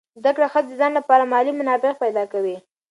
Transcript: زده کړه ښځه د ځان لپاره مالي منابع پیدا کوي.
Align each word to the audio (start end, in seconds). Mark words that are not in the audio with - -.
زده 0.21 0.31
کړه 0.35 0.47
ښځه 0.53 0.67
د 0.73 0.77
ځان 0.79 0.91
لپاره 0.99 1.29
مالي 1.31 1.51
منابع 1.59 1.91
پیدا 2.03 2.23
کوي. 2.33 2.57